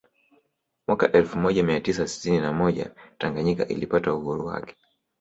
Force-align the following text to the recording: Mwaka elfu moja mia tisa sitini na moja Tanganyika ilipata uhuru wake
Mwaka 0.87 1.11
elfu 1.11 1.37
moja 1.37 1.63
mia 1.63 1.81
tisa 1.81 2.07
sitini 2.07 2.39
na 2.41 2.53
moja 2.53 2.91
Tanganyika 3.17 3.67
ilipata 3.67 4.13
uhuru 4.13 4.45
wake 4.45 4.75